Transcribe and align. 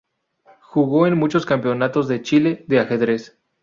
Jugó 0.61 1.05
en 1.05 1.15
muchos 1.19 1.45
Campeonato 1.45 2.01
de 2.01 2.23
Chile 2.23 2.65
de 2.67 2.79
ajedrez. 2.79 3.37